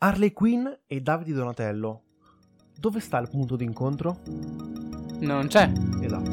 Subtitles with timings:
[0.00, 2.02] Harley Quinn e Davide Donatello.
[2.78, 4.20] Dove sta il punto d'incontro?
[5.18, 5.72] Non c'è.
[6.00, 6.30] Esatto.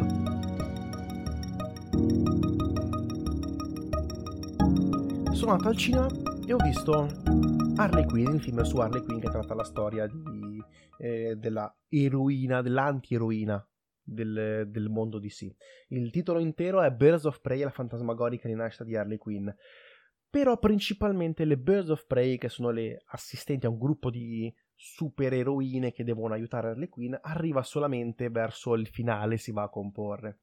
[5.34, 6.08] Sono andato al cinema
[6.46, 7.10] e ho visto
[7.78, 10.64] Harley Quinn, il film su Harley Quinn che tratta la storia di,
[11.00, 13.68] eh, della eroina, dell'anti-eroina
[14.04, 15.56] del, del mondo DC.
[15.88, 19.50] Il titolo intero è Birds of Prey, la fantasmagorica rinascita di Harley Quinn.
[20.36, 25.94] Però principalmente le Birds of Prey, che sono le assistenti a un gruppo di supereroine
[25.94, 30.40] che devono aiutare Harley Quinn, arriva solamente verso il finale, si va a comporre.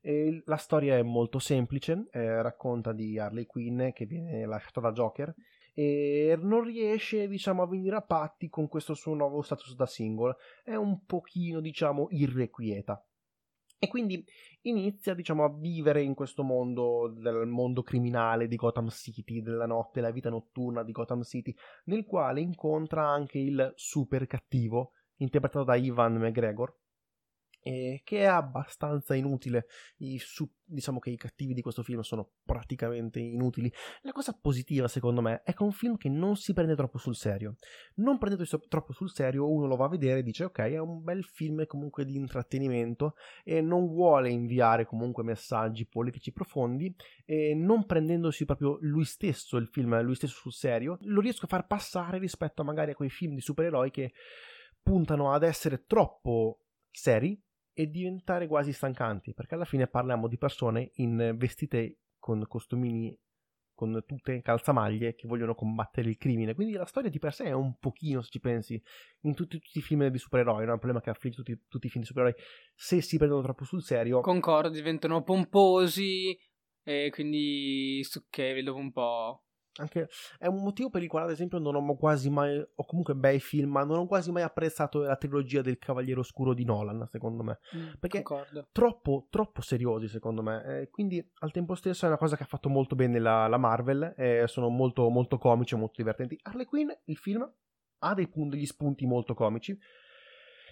[0.00, 4.92] E la storia è molto semplice, eh, racconta di Harley Quinn che viene lasciata da
[4.92, 5.34] Joker
[5.74, 10.36] e non riesce diciamo a venire a patti con questo suo nuovo status da single
[10.62, 13.04] è un pochino diciamo irrequieta
[13.78, 14.24] e quindi
[14.62, 20.00] inizia diciamo a vivere in questo mondo del mondo criminale di Gotham City della notte
[20.00, 25.76] la vita notturna di Gotham City nel quale incontra anche il super cattivo interpretato da
[25.76, 26.74] Ivan McGregor
[27.64, 29.66] eh, che è abbastanza inutile.
[29.96, 33.72] I, su, diciamo che i cattivi di questo film sono praticamente inutili.
[34.02, 36.98] La cosa positiva, secondo me, è che è un film che non si prende troppo
[36.98, 37.56] sul serio.
[37.94, 41.02] Non prendendo troppo sul serio, uno lo va a vedere e dice: Ok, è un
[41.02, 46.94] bel film comunque di intrattenimento e non vuole inviare comunque messaggi politici profondi.
[47.24, 51.48] E non prendendosi proprio lui stesso il film, lui stesso sul serio, lo riesco a
[51.48, 54.12] far passare rispetto magari a quei film di supereroi che
[54.82, 56.58] puntano ad essere troppo
[56.90, 57.40] seri
[57.74, 63.14] e diventare quasi stancanti, perché alla fine parliamo di persone in vestite con costumini
[63.74, 66.54] con tutte calzamaglie che vogliono combattere il crimine.
[66.54, 68.80] Quindi la storia di per sé è un pochino, se ci pensi,
[69.22, 70.70] in tutti, tutti i film di supereroi, no?
[70.70, 72.34] è un problema che affligge tutti, tutti, i film di supereroi,
[72.74, 74.20] se si prendono troppo sul serio.
[74.20, 76.38] Concordo, diventano pomposi
[76.84, 79.42] e quindi che dopo un po'
[79.76, 80.08] Anche,
[80.38, 83.40] è un motivo per il quale, ad esempio, non ho quasi mai, o comunque bei
[83.40, 87.42] film, ma non ho quasi mai apprezzato la trilogia del Cavaliere Oscuro di Nolan, secondo
[87.42, 87.58] me.
[87.76, 88.68] Mm, perché concordo.
[88.70, 90.64] troppo, troppo seriosi, secondo me.
[90.64, 93.58] Eh, quindi, al tempo stesso, è una cosa che ha fatto molto bene la, la
[93.58, 94.14] Marvel.
[94.16, 96.38] Eh, sono molto, molto comici e molto divertenti.
[96.42, 97.50] Harley Quinn, il film,
[97.98, 99.76] ha dei, degli spunti molto comici.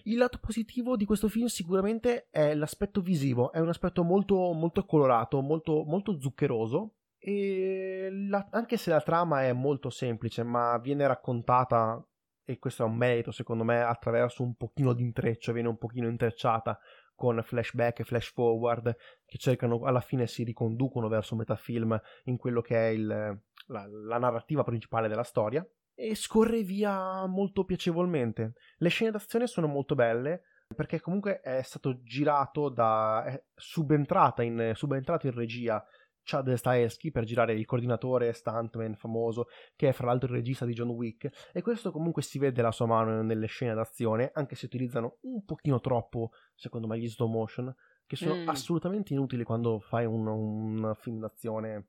[0.04, 4.84] Il lato positivo di questo film sicuramente è l'aspetto visivo, è un aspetto molto, molto
[4.84, 6.94] colorato, molto, molto zuccheroso,
[7.24, 12.04] la, anche se la trama è molto semplice, ma viene raccontata,
[12.44, 16.08] e questo è un merito secondo me, attraverso un pochino di intreccio, viene un pochino
[16.08, 16.78] intrecciata
[17.14, 22.60] con flashback e flash forward che cercano, alla fine si riconducono verso metafilm in quello
[22.60, 28.54] che è il, la, la narrativa principale della storia e scorre via molto piacevolmente.
[28.78, 30.42] Le scene d'azione sono molto belle
[30.74, 35.84] perché comunque è stato girato da è subentrata in, subentrato in regia
[36.24, 39.46] Chad Stahelski per girare il coordinatore stuntman famoso
[39.76, 41.50] che è fra l'altro il regista di John Wick.
[41.52, 45.44] E questo comunque si vede la sua mano nelle scene d'azione anche se utilizzano un
[45.44, 47.74] pochino troppo secondo me gli slow motion
[48.06, 48.48] che sono mm.
[48.48, 51.88] assolutamente inutili quando fai un, un film d'azione.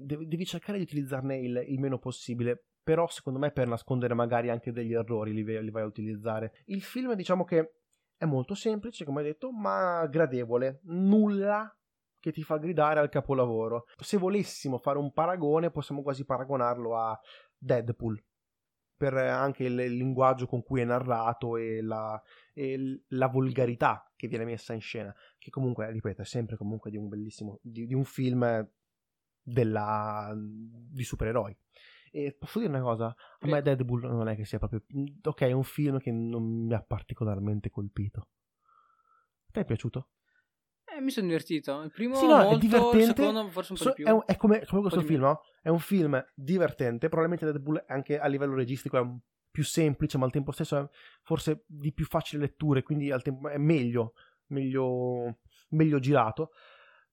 [0.00, 4.48] Devi, devi, cercare di utilizzarne il, il, meno possibile però secondo me per nascondere magari
[4.48, 6.52] anche degli errori li, li vai a utilizzare.
[6.66, 7.74] Il film diciamo che
[8.16, 10.80] è molto semplice come hai detto ma gradevole.
[10.84, 11.70] Nulla
[12.26, 13.84] che ti fa gridare al capolavoro.
[14.00, 17.16] Se volessimo fare un paragone, possiamo quasi paragonarlo a
[17.56, 18.20] Deadpool.
[18.96, 22.20] Per anche il linguaggio con cui è narrato e la,
[22.52, 26.96] e la volgarità che viene messa in scena, che comunque, ripeto, è sempre comunque di
[26.96, 28.68] un bellissimo, di, di un film
[29.40, 31.56] della, di supereroi.
[32.10, 33.14] E posso dire una cosa?
[33.38, 34.82] A me Deadpool non è che sia proprio...
[35.22, 38.30] Ok, è un film che non mi ha particolarmente colpito.
[39.46, 40.08] A te è piaciuto?
[40.96, 41.82] Eh, mi sono divertito.
[41.82, 42.98] Il primo sì, no, molto, è divertente.
[42.98, 44.04] il secondo forse un po' so, di più.
[44.06, 45.42] È, un, è come, come, questo film, no?
[45.60, 47.08] È un film divertente.
[47.08, 49.04] Probabilmente Deadpool anche a livello registico è
[49.50, 50.88] più semplice, ma al tempo stesso è
[51.22, 54.14] forse di più facile lettura, quindi al tempo è meglio,
[54.46, 55.38] meglio,
[55.70, 56.52] meglio girato.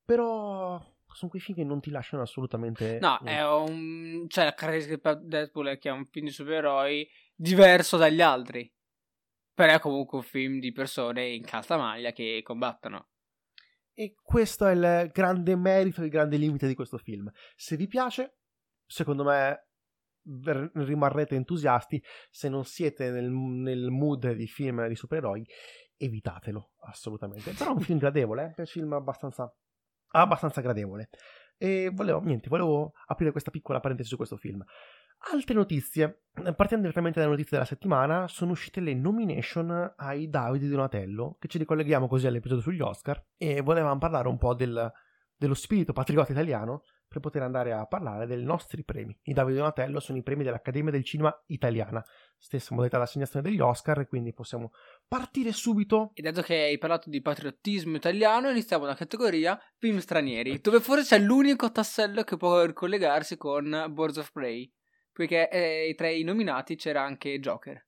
[0.02, 0.78] Però
[1.12, 2.98] sono quei film che non ti lasciano assolutamente.
[3.00, 3.40] No, niente.
[3.40, 4.24] è un.
[4.28, 8.70] Cioè, la caratteristica di Deadpool è che è un film di supereroi diverso dagli altri.
[9.52, 13.08] Però è comunque un film di persone in calzamaglia che combattono.
[13.94, 17.30] E questo è il grande merito, il grande limite di questo film.
[17.54, 18.38] Se vi piace,
[18.84, 19.68] secondo me
[20.74, 22.02] rimarrete entusiasti.
[22.30, 25.46] Se non siete nel, nel mood di film di supereroi,
[25.96, 27.52] evitatelo assolutamente.
[27.52, 28.54] Però è un film gradevole, eh?
[28.54, 29.52] è un film abbastanza,
[30.08, 31.08] abbastanza gradevole.
[31.56, 34.62] E volevo, niente, volevo aprire questa piccola parentesi su questo film.
[35.32, 41.36] Altre notizie, partendo direttamente dalle notizie della settimana, sono uscite le nomination ai Davide Donatello,
[41.38, 44.92] che ci ricolleghiamo così all'episodio sugli Oscar, e volevamo parlare un po' del,
[45.36, 49.16] dello spirito patriota italiano per poter andare a parlare dei nostri premi.
[49.22, 52.04] I Davide Donatello sono i premi dell'Accademia del Cinema Italiana,
[52.36, 54.72] stessa modalità d'assegnazione degli Oscar, quindi possiamo
[55.06, 56.10] partire subito.
[56.14, 61.16] E dato che hai parlato di patriottismo italiano, iniziamo la categoria film stranieri, dove forse
[61.16, 64.70] c'è l'unico tassello che può ricollegarsi con Birds of Prey,
[65.14, 67.82] poiché eh, tra i nominati c'era anche Joker.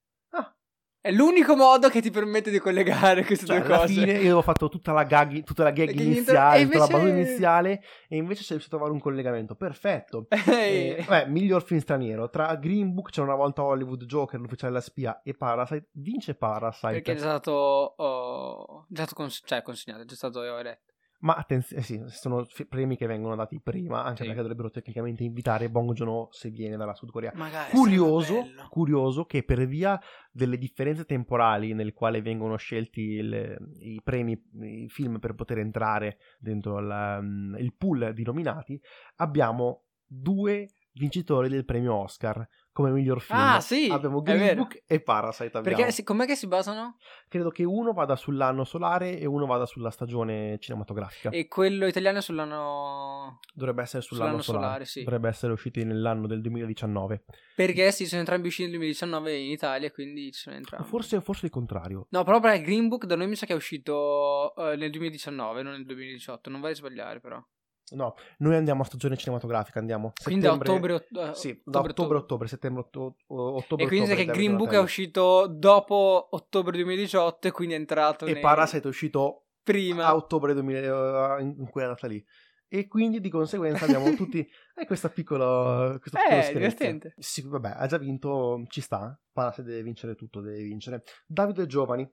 [1.06, 3.92] È l'unico modo che ti permette di collegare queste Cioè, due alla cose.
[3.92, 6.92] fine io avevo fatto tutta la gag, tutta la gag iniziale, e tutta la invece-
[6.92, 9.54] battuta iniziale, e invece sei riuscito a trovare un collegamento.
[9.54, 10.26] Perfetto.
[10.48, 12.28] Eh, Eh, vabbè, miglior film straniero.
[12.28, 15.90] Tra Green Book, c'era una volta Hollywood Joker, l'ufficiale della spia, e Parasite.
[15.92, 16.92] Vince Parasite.
[16.94, 20.94] perché è già stato, oh, già stato cons- cioè, consegnato, è già stato eletto.
[21.20, 24.26] Ma attenzione, sì, sono premi che vengono dati prima, anche Sì.
[24.26, 27.32] perché dovrebbero tecnicamente invitare Bong Joon-ho se viene dalla Sud Corea.
[27.34, 29.98] Magari Curioso, curioso che per via
[30.30, 36.18] delle differenze temporali nel quale vengono scelti il- i premi, i film per poter entrare
[36.38, 38.80] dentro la- mm, il pool di nominati,
[39.16, 42.46] abbiamo due vincitori del premio Oscar
[42.76, 43.38] come miglior film.
[43.38, 44.54] Ah, sì, abbiamo Green.
[44.54, 45.56] Book e Parasite.
[45.56, 45.78] Abbiamo.
[45.78, 46.98] Perché com'è che si basano?
[47.26, 51.30] Credo che uno vada sull'anno solare e uno vada sulla stagione cinematografica.
[51.30, 53.40] E quello italiano è sull'anno...
[53.54, 55.04] Dovrebbe essere sull'anno Sull'anno solare, solare, sì.
[55.04, 57.24] Dovrebbe essere usciti nell'anno del 2019.
[57.54, 60.86] Perché sì, sono entrambi usciti nel 2019 in Italia, quindi ci sono entrambi.
[60.86, 62.08] Forse, forse il contrario.
[62.10, 65.62] No, però perché Green Book da noi mi sa che è uscito eh, nel 2019,
[65.62, 66.50] non nel 2018.
[66.50, 67.42] Non vorrei sbagliare, però.
[67.90, 70.12] No, noi andiamo a stagione cinematografica, andiamo.
[70.22, 71.30] Quindi a settembre- ottobre.
[71.30, 73.84] eh, Sì, da ottobre, ottobre, settembre, otto- ottobre.
[73.84, 78.24] E quindi ottobre, che Green Book è uscito dopo ottobre 2018 e quindi è entrato
[78.24, 78.30] Donatello.
[78.32, 80.06] nei- E Parasite è uscito prima.
[80.06, 82.24] a ottobre 2000, in in quella data lì.
[82.68, 84.40] E quindi di conseguenza abbiamo tutti
[84.74, 86.52] eh, questa piccola questo Eh, piccolo scherzo.
[86.52, 87.14] divertente.
[87.18, 89.16] Sì, vabbè, ha già vinto, ci sta.
[89.32, 91.04] Parasite deve vincere tutto, deve vincere.
[91.24, 92.10] Davide Giovani.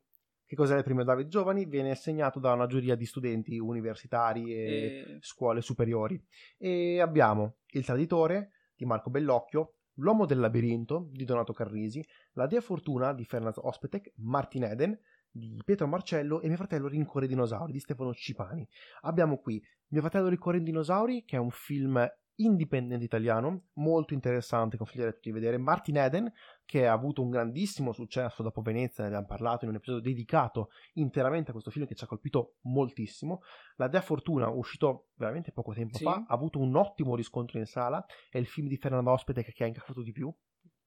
[0.54, 1.66] Che cos'è il premio Davide Giovani?
[1.66, 6.24] Viene assegnato da una giuria di studenti universitari e E- scuole superiori.
[6.60, 12.62] E abbiamo Il Traditore di Marco Bellocchio, L'Uomo del Labirinto di Donato Carrisi, La Dea
[12.62, 17.72] Fortuna di Fernand Ospetek, Martin Eden di Pietro Marcello e Mio fratello Rincorre i dinosauri
[17.72, 18.68] di Stefano Cipani.
[19.02, 24.78] Abbiamo qui Mio fratello Rincorre i dinosauri, che è un film indipendente italiano, molto interessante,
[24.78, 25.58] consiglierei a tutti di vedere.
[25.58, 26.32] Martin Eden,
[26.66, 30.70] che ha avuto un grandissimo successo dopo Venezia, ne abbiamo parlato in un episodio dedicato
[30.94, 33.42] interamente a questo film che ci ha colpito moltissimo.
[33.76, 36.04] La Dea Fortuna, uscito veramente poco tempo Sì.
[36.04, 39.64] fa, ha avuto un ottimo riscontro in sala, è il film di Fernando Ospite che
[39.64, 40.34] ha incassato di più,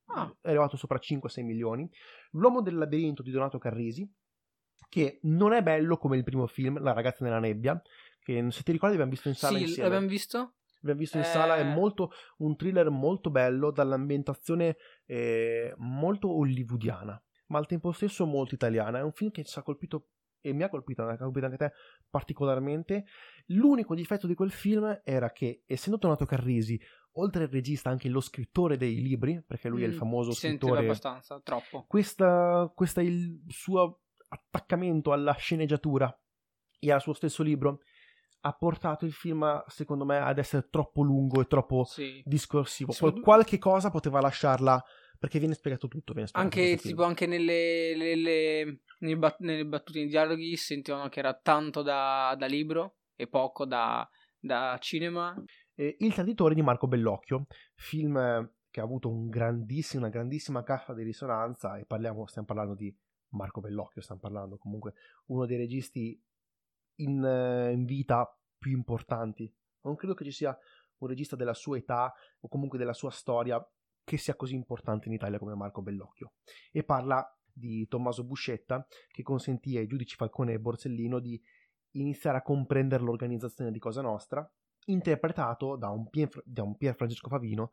[0.09, 0.33] Ah.
[0.41, 1.89] è arrivato sopra 5-6 milioni.
[2.33, 4.09] L'Uomo del labirinto di Donato Carrisi,
[4.89, 7.81] che non è bello come il primo film, La ragazza nella nebbia,
[8.21, 9.89] che se ti ricordi abbiamo visto in sala Sì, insieme.
[9.89, 10.55] l'abbiamo visto?
[10.87, 11.27] Abbiamo visto in Eh.
[11.27, 18.25] sala, è molto un thriller molto bello, dall'ambientazione eh, molto hollywoodiana, ma al tempo stesso
[18.27, 18.99] molto italiana.
[18.99, 20.09] È un film che ci ha colpito
[20.41, 21.73] e mi ha colpito, ha colpito anche te
[22.09, 23.05] particolarmente.
[23.47, 26.81] L'unico difetto di quel film era che, essendo Donato Carrisi,
[27.19, 30.81] oltre al regista, anche lo scrittore dei libri, perché lui è il Mm, famoso scrittore
[30.81, 31.85] abbastanza, troppo.
[31.89, 36.17] questa, questa il suo attaccamento alla sceneggiatura
[36.79, 37.81] e al suo stesso libro
[38.47, 42.23] ha portato il film, secondo me, ad essere troppo lungo e troppo Sì.
[42.25, 42.93] discorsivo.
[43.01, 44.83] Ma- qualche cosa poteva lasciarla
[45.19, 46.13] perché viene spiegato tutto.
[46.13, 51.09] Viene spiegato Anche tipo anche nelle, le- le- nei bat- nelle battute nei dialoghi sentivano
[51.09, 54.09] che era tanto da, da libro e poco da,
[54.39, 55.35] da cinema.
[55.75, 58.15] Eh, il traditore di Marco Bellocchio, film
[58.71, 62.95] che ha avuto un grandissimo- una grandissima cassa di risonanza e parliamo, stiamo parlando di
[63.31, 64.95] Marco Bellocchio, stiamo parlando comunque
[65.27, 66.23] uno dei registi
[66.99, 69.53] in, in vita più importanti.
[69.83, 70.57] Non credo che ci sia
[70.99, 73.65] un regista della sua età o comunque della sua storia
[74.05, 76.35] che sia così importante in Italia come Marco Bellocchio.
[76.73, 81.41] E parla di Tommaso Buscetta che consentì ai giudici Falcone e Borsellino di
[81.93, 84.49] iniziare a comprendere l'organizzazione di Cosa Nostra,
[84.87, 87.73] interpretato da un, Pier, da un Pier Francesco Favino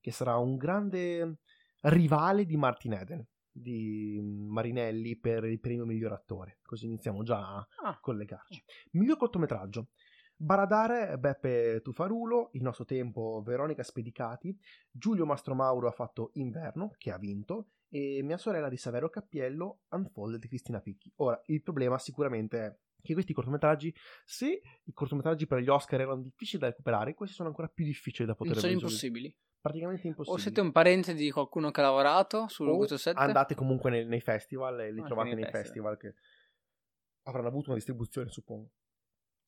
[0.00, 1.38] che sarà un grande
[1.82, 6.58] rivale di Martin Eden di Marinelli per il premio miglior attore.
[6.64, 7.98] Così iniziamo già a Ah.
[8.00, 8.64] collegarci.
[8.92, 9.88] Miglior cortometraggio.
[10.42, 14.58] Baradare, Beppe Tufarulo, Il nostro tempo, Veronica Spedicati,
[14.90, 20.40] Giulio Mastromauro ha fatto Inverno, che ha vinto, e mia sorella di Savero Cappiello, Unfolded
[20.40, 21.12] di Cristina Picchi.
[21.16, 23.94] Ora, il problema sicuramente è che questi cortometraggi,
[24.24, 28.26] se i cortometraggi per gli Oscar erano difficili da recuperare, questi sono ancora più difficili
[28.26, 29.36] da poter Non sono impossibili.
[29.60, 30.42] Praticamente O impossibili.
[30.42, 33.16] siete un parente di qualcuno che ha lavorato su O questo set?
[33.16, 35.96] andate comunque nei, nei festival e li Anche trovate nei nei festival.
[35.96, 36.14] che
[37.28, 38.70] avranno avuto una distribuzione, suppongo.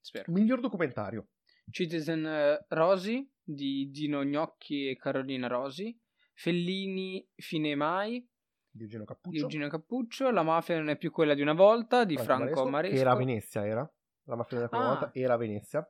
[0.04, 0.30] Spero.
[0.30, 1.28] Miglior documentario.
[1.70, 5.98] Citizen eh, Rosi di Dino Gnocchi e Carolina Rosi.
[6.34, 8.28] Fellini Fine Mai
[8.70, 9.40] di Eugenio di Cappuccio.
[9.40, 10.30] Eugenio Cappuccio.
[10.30, 12.94] La mafia non è più quella di una volta di Franco Franco Maresco.
[12.94, 13.94] Che era a Venezia, era.
[14.24, 14.88] La mafia della prima Ah.
[14.88, 15.88] volta era a Venezia.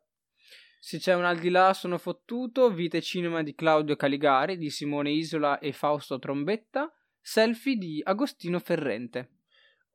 [0.78, 4.70] Se c'è un al di là sono fottuto, Vita e cinema di Claudio Caligari, di
[4.70, 9.30] Simone Isola e Fausto Trombetta, Selfie di Agostino Ferrente.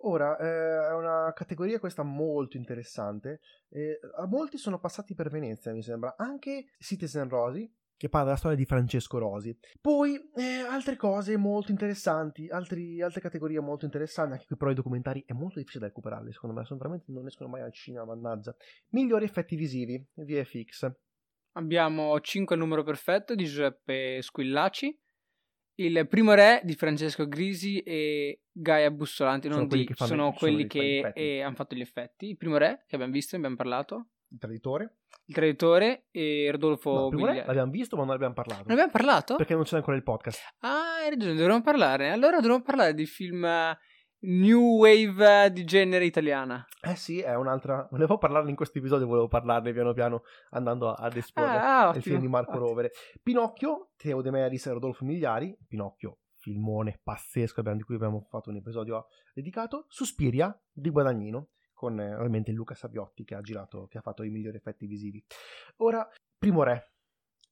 [0.03, 3.41] Ora, eh, è una categoria questa molto interessante.
[3.70, 6.15] Eh, molti sono passati per Venezia, mi sembra.
[6.18, 9.58] Anche Citizen Rosi, che parla della storia di Francesco Rosi.
[9.82, 14.75] Poi eh, altre cose molto interessanti, altri, altre categorie molto interessanti, anche qui però i
[14.75, 18.06] documentari è molto difficile da recuperarli, secondo me, sono veramente non escono mai al cinema,
[18.06, 18.56] mannaggia.
[18.91, 20.89] Migliori effetti visivi, VFX.
[21.53, 24.98] Abbiamo 5 numero perfetto di Giuseppe Squillaci,
[25.79, 30.33] il primo re di Francesco Grisi e Gaia Bussolanti, non sono quelli che, fanno, sono
[30.33, 32.29] quelli che eh, hanno fatto gli effetti.
[32.29, 34.07] Il primo re che abbiamo visto, abbiamo parlato.
[34.31, 34.98] Il traditore.
[35.25, 38.63] Il traditore e Rodolfo no, primo re l'abbiamo visto ma non abbiamo parlato.
[38.63, 39.36] Non abbiamo parlato?
[39.36, 40.39] Perché non c'è ancora il podcast.
[40.59, 42.09] Ah, hai ragione, dovremmo parlare.
[42.09, 43.48] Allora dovremmo parlare di film
[44.22, 46.66] new wave di genere italiana.
[46.82, 47.88] Eh sì, è un'altra.
[47.92, 52.20] Volevo parlarne in questo episodio, volevo parlarne piano piano andando ad esporre ah, il film
[52.20, 52.68] di Marco ottimo.
[52.68, 52.92] Rovere.
[53.22, 55.58] Pinocchio, Teo De Meris e Rodolfo Migliari.
[55.68, 59.86] Pinocchio, filmone pazzesco di cui abbiamo fatto un episodio dedicato.
[59.88, 64.30] Suspiria di Guadagnino, con eh, ovviamente Luca Saviotti che ha girato, che ha fatto i
[64.30, 65.24] migliori effetti visivi.
[65.78, 66.08] Ora,
[66.38, 66.94] Primo Re.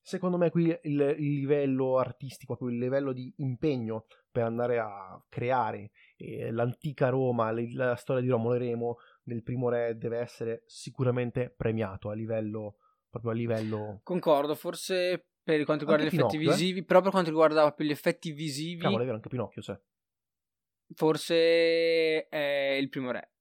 [0.08, 5.22] Secondo me qui il, il livello artistico, proprio il livello di impegno per andare a
[5.28, 10.20] creare eh, l'antica Roma, la, la storia di Romolo e Remo del primo re deve
[10.20, 12.78] essere sicuramente premiato a livello
[13.10, 16.54] proprio a livello concordo forse per quanto riguarda anche gli effetti Pinocchio, eh?
[16.54, 16.84] visivi eh?
[16.86, 19.78] però per quanto riguarda gli effetti visivi cavolo è vero anche Pinocchio c'è
[20.94, 23.32] forse è il primo re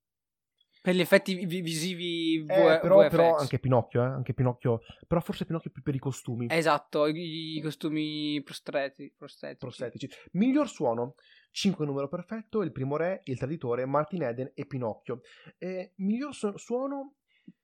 [0.86, 4.06] per gli effetti visivi eh, però, però, anche Pinocchio, eh?
[4.06, 6.46] anche Pinocchio, però forse Pinocchio più per i costumi.
[6.48, 9.58] Esatto, i, i costumi prosteti, prostetici.
[9.58, 10.08] prostetici.
[10.34, 11.14] Miglior suono,
[11.50, 15.22] 5 numero perfetto, Il primo re, Il traditore, Martin Eden e Pinocchio.
[15.58, 17.14] Eh, miglior su- suono...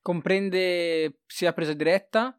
[0.00, 2.36] Comprende sia presa diretta,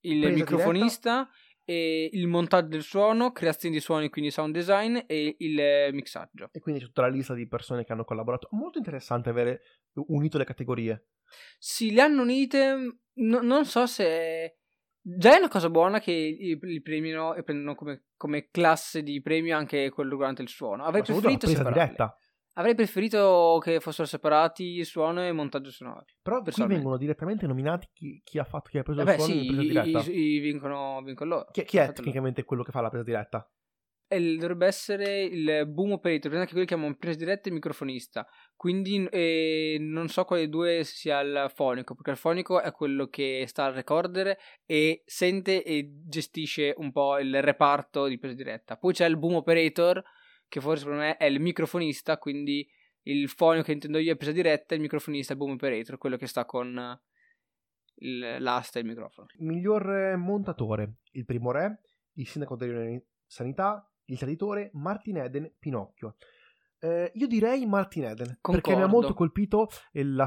[0.00, 1.12] il presa microfonista...
[1.22, 6.48] Diretta il montaggio del suono, creazione di suoni, quindi sound design e il mixaggio.
[6.52, 8.48] E quindi tutta la lista di persone che hanno collaborato.
[8.52, 9.60] Molto interessante avere
[10.08, 11.06] unito le categorie.
[11.58, 14.56] Sì, le hanno unite, no, non so se...
[15.02, 19.56] Già è una cosa buona che li premiano e prendono come, come, classe di premio
[19.56, 20.84] anche quello durante il suono.
[20.84, 21.82] Avrei Ma preferito separarle.
[21.82, 22.18] diretta.
[22.54, 26.04] Avrei preferito che fossero separati suono e montaggio sonoro.
[26.20, 29.32] Però qui vengono direttamente nominati chi, chi, ha fatto, chi ha preso eh il suono
[29.32, 30.10] sì, e presa diretta.
[30.10, 31.46] I, i, vincono, vincono loro.
[31.52, 32.46] Chi, chi è tecnicamente loro.
[32.48, 33.48] quello che fa la presa diretta?
[34.12, 38.26] E dovrebbe essere il boom operator, anche quelli che chiamano presa diretta e microfonista.
[38.56, 43.44] Quindi eh, non so quale due sia il fonico, perché il fonico è quello che
[43.46, 48.76] sta al recorder e sente e gestisce un po' il reparto di presa diretta.
[48.76, 50.02] Poi c'è il boom operator
[50.50, 52.68] che forse per me è il microfonista, quindi
[53.04, 56.26] il fonico che intendo io è presa diretta, il microfonista è boom operator, quello che
[56.26, 57.00] sta con
[57.94, 59.28] il, l'asta e il microfono.
[59.38, 61.80] Miglior montatore, il primo re,
[62.14, 66.16] il sindaco della sanità, il traditore, Martin Eden, Pinocchio.
[66.80, 68.60] Eh, io direi Martin Eden, Concordo.
[68.60, 69.68] perché mi ha molto colpito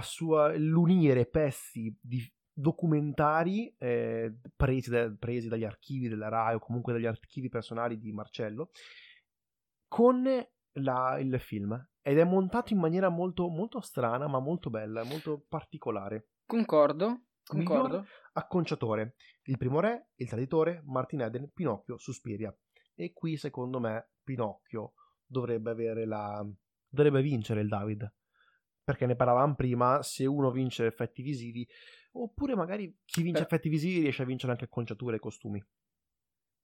[0.01, 6.94] sua, l'unire pezzi di documentari eh, presi, da, presi, dagli archivi della RAI o comunque
[6.94, 8.70] dagli archivi personali di Marcello
[9.93, 15.03] con la, il film ed è montato in maniera molto, molto strana ma molto bella,
[15.03, 16.29] molto particolare.
[16.47, 17.88] Concordo, concordo.
[17.88, 22.51] Miglior acconciatore, il primo re, il traditore, Martin Eden, Pinocchio, Suspiria.
[22.95, 24.93] E qui secondo me Pinocchio
[25.27, 26.43] dovrebbe avere la...
[26.89, 28.12] dovrebbe vincere il David.
[28.83, 31.67] Perché ne parlavamo prima, se uno vince effetti visivi,
[32.13, 33.45] oppure magari chi vince Beh.
[33.45, 35.63] effetti visivi riesce a vincere anche acconciature e costumi.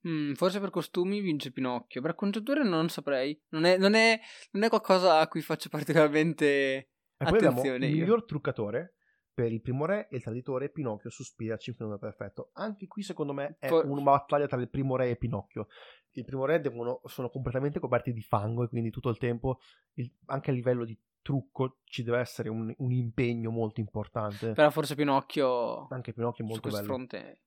[0.08, 2.02] Mm, forse per costumi vince Pinocchio.
[2.02, 3.40] Per acconciature non saprei.
[3.50, 4.20] Non è, non, è,
[4.52, 7.88] non è, qualcosa a cui faccio particolarmente e attenzione.
[7.88, 8.96] il miglior truccatore
[9.34, 12.52] per il primo re e il traditore Pinocchio sospira 5 nome perfetto.
[12.54, 13.86] Anche qui secondo me è For...
[13.86, 15.68] una battaglia tra il primo re e Pinocchio.
[16.12, 19.60] Il primo re devono, sono completamente coperti di fango e quindi tutto il tempo,
[19.94, 24.54] il, anche a livello di trucco, ci deve essere un, un, impegno molto importante.
[24.54, 25.88] Però forse Pinocchio...
[25.90, 26.84] Anche Pinocchio è molto bello.
[26.84, 27.42] fronte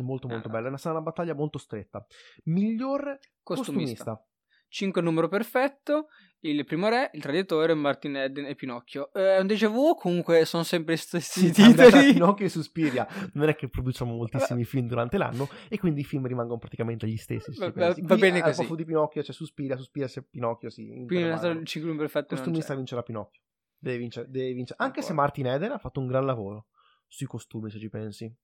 [0.00, 0.50] Molto molto ah.
[0.50, 2.04] bella, sarà una battaglia molto stretta.
[2.44, 4.04] Miglior costumista.
[4.04, 4.26] costumista.
[4.72, 6.06] 5 numero perfetto,
[6.40, 9.12] il primo re, il traditore, Martin Eden e Pinocchio.
[9.12, 12.14] Eh, è un déjà vu, comunque sono sempre gli stessi sì, titoli.
[12.14, 13.06] Pinocchio e Suspiria.
[13.34, 17.18] Non è che produciamo moltissimi film durante l'anno e quindi i film rimangono praticamente gli
[17.18, 17.54] stessi.
[17.58, 18.62] Va, va, va bene così.
[18.62, 20.86] Al di Pinocchio c'è Suspiria, Suspiria c'è Pinocchio, sì.
[20.86, 23.42] Quindi il 5 numero perfetto Costumista vincerà Pinocchio.
[23.76, 24.82] Deve vincere, deve vincere.
[24.82, 26.68] Anche se Martin Eden ha fatto un gran lavoro
[27.06, 28.34] sui costumi, se ci pensi.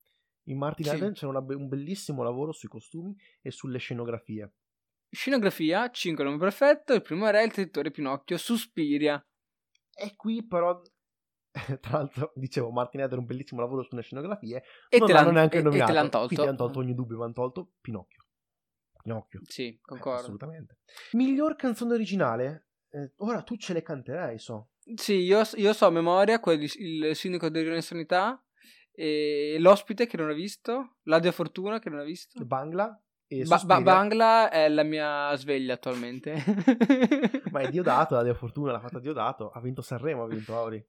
[0.49, 0.95] In Martin sì.
[0.95, 4.53] Eden c'è una, un bellissimo lavoro sui costumi e sulle scenografie.
[5.11, 9.23] Scenografia, 5 nome perfetto, il primo re, il traditore Pinocchio, Suspiria.
[9.95, 10.81] E qui però
[11.81, 14.63] Tra l'altro, dicevo, Martin Eden un bellissimo lavoro sulle scenografie.
[14.89, 15.93] E non te l'hanno neanche e- e te nominato.
[15.93, 16.27] l'hanno tolto.
[16.29, 18.25] Quindi hanno tolto ogni dubbio, mi hanno tolto Pinocchio.
[19.03, 19.41] Pinocchio.
[19.45, 20.21] Sì, Eh, concordo.
[20.21, 20.79] assolutamente.
[21.13, 22.67] Miglior canzone originale?
[22.91, 24.71] Eh, ora tu ce le canterai, so.
[24.95, 28.43] Sì, io, io so a memoria quelli, il sindaco di Rione Sanità,
[29.01, 32.45] e l'ospite che non ho visto, l'Adia Fortuna che non ho visto.
[32.45, 33.63] Bangla e Ba-.
[33.65, 36.35] Ba- Bangla è la mia sveglia attualmente.
[37.53, 39.51] Ma è Diodato, la Dea Fortuna l'ha fatta Diodato.
[39.51, 40.85] Ha vinto Sanremo, ha vinto Auri.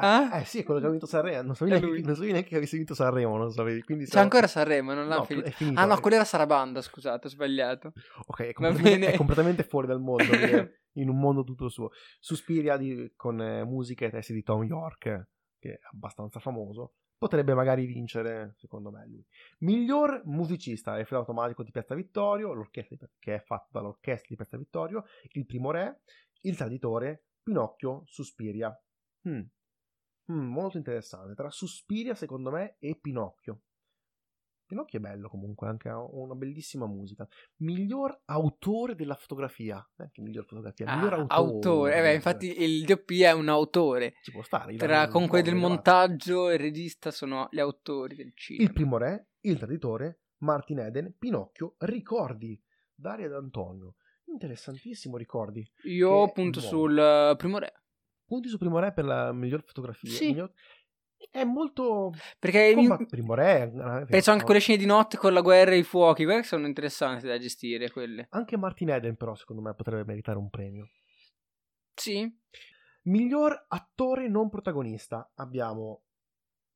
[0.00, 0.38] Ah?
[0.40, 1.42] Eh sì, è quello che ha vinto Sanremo.
[1.42, 3.82] Non sapevi neanche, non sapevi neanche che avessi vinto Sanremo, non sapevi.
[3.82, 5.50] Quindi C'è ancora Sanremo, non l'ha No, finito.
[5.50, 5.80] finito.
[5.80, 7.92] Ah no, quella era Sarabanda, scusate, ho sbagliato.
[8.26, 10.22] Ok, è completamente, è completamente fuori dal mondo,
[10.98, 11.90] in un mondo tutto suo.
[12.20, 15.26] Suspiria di- con eh, musica e testi di Tom York,
[15.58, 16.94] che è abbastanza famoso.
[17.18, 19.24] Potrebbe magari vincere, secondo me, lui.
[19.58, 24.56] Miglior musicista, è il automatico di Piazza Vittorio, l'orchestra che è fatta dall'orchestra di Piazza
[24.56, 26.02] Vittorio, Il Primo Re,
[26.42, 28.72] Il Traditore, Pinocchio, Suspiria.
[29.28, 29.42] Hmm.
[30.30, 31.34] Hmm, molto interessante.
[31.34, 33.62] Tra Suspiria, secondo me, e Pinocchio.
[34.68, 37.26] Pinocchio è bello comunque, anche ha una bellissima musica.
[37.56, 39.84] Miglior autore della fotografia.
[39.96, 41.34] Neanche miglior fotografia, Ah, miglior autore.
[41.34, 41.96] autore.
[41.96, 44.14] Eh beh, infatti il DOP è un autore.
[44.22, 44.76] Ci può stare.
[44.76, 48.68] Tra comunque po' del montaggio e il regista sono gli autori del cinema.
[48.68, 52.62] Il primo re, il traditore, Martin Eden, Pinocchio, ricordi,
[52.94, 53.94] Daria D'Antonio.
[54.26, 55.66] Interessantissimo, ricordi.
[55.84, 57.72] Io punto sul eh, primo re.
[58.26, 60.10] Punti su primo re per la miglior fotografia.
[60.10, 60.26] Sì.
[60.26, 60.52] Miglior-
[61.30, 62.12] È molto...
[62.38, 63.62] Perché Comba- mi- Primo re...
[63.62, 66.66] eh, penso anche quelle scene di notte con la guerra e i fuochi, quelle sono
[66.66, 68.26] interessanti da gestire quelle.
[68.30, 70.88] Anche Martin Eden però secondo me potrebbe meritare un premio.
[71.94, 72.30] Sì.
[73.02, 76.04] Miglior attore non protagonista abbiamo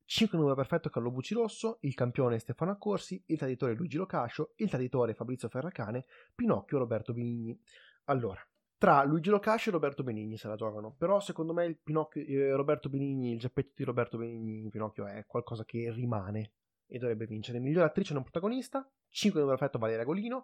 [0.05, 5.13] 5 numero perfetto Carlo Buccirosso, il campione Stefano Accorsi, il traditore Luigi Locascio, il traditore
[5.13, 7.57] Fabrizio Ferracane, Pinocchio Roberto Benigni.
[8.05, 8.45] Allora,
[8.83, 11.77] tra Luigi Locascio e Roberto Benigni se la giocano, però secondo me il
[12.15, 16.51] eh, Roberto Benigni, il geppetto di Roberto Benigni in Pinocchio è qualcosa che rimane
[16.85, 17.59] e dovrebbe vincere.
[17.59, 20.43] Miglior attrice non protagonista, 5 numero perfetto Valeria Golino,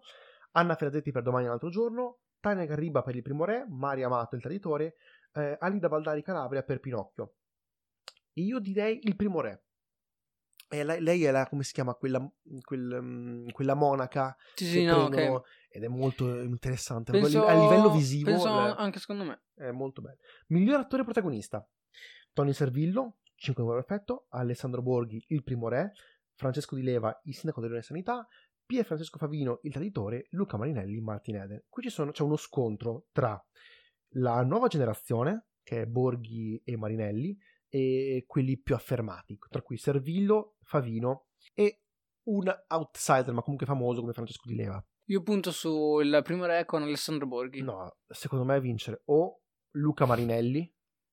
[0.52, 4.38] Anna Ferrazzetti per Domani un altro giorno, Tania Garriba per Il Primo Re, Maria Amato
[4.38, 4.96] il traditore,
[5.34, 7.34] eh, Alida Valdari Calabria per Pinocchio.
[8.32, 9.66] E io direi il primo re.
[10.70, 12.26] E lei, lei è la, come si chiama, quella,
[12.62, 15.59] quel, mm, quella monaca Sì, che no, prendono- ok.
[15.70, 17.12] Ed è molto interessante.
[17.12, 19.44] Penso- a livello visivo penso le- anche secondo me.
[19.56, 20.18] è molto bello.
[20.48, 21.66] Miglior attore protagonista.
[22.34, 25.92] Tony Servillo, 5 numero perfetto, Alessandro Borghi, il primo re,
[26.36, 28.28] Francesco Di Leva, il sindaco dell'Unione Sanità,
[28.66, 31.64] Pier Francesco Favino, il traditore, Luca Marinelli, Martin Eden.
[31.68, 33.42] Qui ci sono- c'è uno scontro tra
[34.14, 40.56] la nuova generazione, che è Borghi e Marinelli, e quelli più affermati, tra cui Servillo,
[40.64, 41.82] Favino e
[42.30, 44.84] un outsider, ma comunque famoso come Francesco Di Leva.
[45.10, 47.62] Io punto sul primo re con Alessandro Borghi.
[47.62, 49.42] No, secondo me vincere o
[49.72, 50.72] Luca Marinelli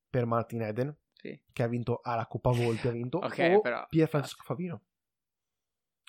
[0.09, 1.39] per Martin Eden, Sì.
[1.53, 4.83] che ha vinto alla Coppa Volpi, ha vinto, Ok, o però- Pier Francesco Favino.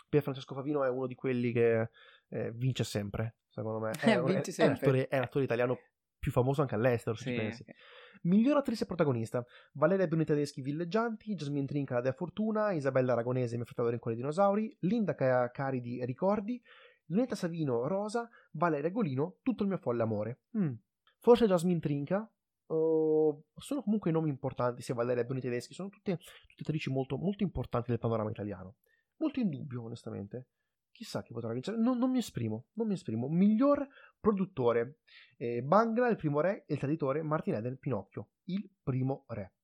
[0.09, 1.89] Pier Francesco Favino è uno di quelli che
[2.29, 3.91] eh, vince sempre, secondo me.
[3.99, 4.65] È, vince è-.
[4.65, 5.77] È, l'attore, è l'attore italiano
[6.19, 7.61] più famoso anche all'estero, se Sì, ci pensi.
[7.67, 7.75] ok.
[8.23, 13.63] Miglior attrice protagonista: Valeria Bruni Tedeschi Villeggianti, Jasmine Trinca La Dea Fortuna, Isabella Aragonese Mi
[13.63, 16.61] fratello Rincone dei dinosauri, Linda Ca- Caridi Ricordi,
[17.07, 20.41] Lunetta Savino Rosa, Valeria Golino Tutto il mio folle amore.
[20.57, 20.73] Mm.
[21.19, 22.29] Forse Jasmine Trinca.
[22.67, 27.43] oh, sono comunque nomi importanti, sia Valeria Bruni Tedeschi, sono tutte, tutte attrici molto, molto
[27.43, 28.75] importanti del panorama italiano.
[29.17, 30.47] Molto in dubbio, onestamente.
[30.91, 31.77] Chissà chi potrà vincere.
[31.77, 33.27] Non, non mi esprimo, non mi esprimo.
[33.29, 33.87] Miglior
[34.19, 34.99] produttore.
[35.37, 39.56] Eh, Bangla, il primo re, e il traditore Martin Eden, Pinocchio, il primo re.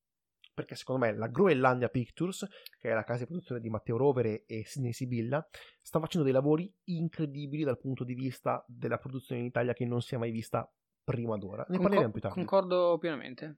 [0.53, 4.45] Perché secondo me la Groenlandia Pictures, che è la casa di produzione di Matteo Rovere
[4.45, 5.45] e Sidney Sibilla,
[5.81, 10.01] sta facendo dei lavori incredibili dal punto di vista della produzione in Italia che non
[10.01, 10.71] si è mai vista
[11.03, 11.65] prima d'ora.
[11.67, 12.37] Ne Concor- parleremo più tardi.
[12.37, 13.57] Concordo pienamente.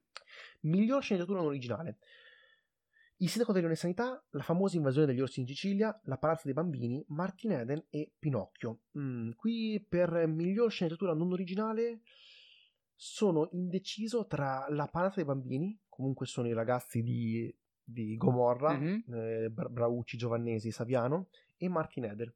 [0.62, 1.98] Miglior sceneggiatura non originale.
[3.18, 7.04] Il sindaco dell'Unione Sanità, la famosa invasione degli orsi in Sicilia, la palazza dei bambini,
[7.10, 8.82] Martin Eden e Pinocchio.
[9.00, 12.02] Mm, qui per miglior sceneggiatura non originale
[12.96, 17.54] sono indeciso tra la palazza dei bambini, comunque sono i ragazzi di,
[17.84, 19.04] di Gomorra, Mhm.
[19.14, 21.28] eh, Bra- Braucci, Giovannesi, Saviano,
[21.58, 22.34] e Martin Eden.